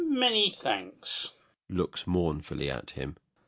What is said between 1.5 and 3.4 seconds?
[Looks mournfully at him.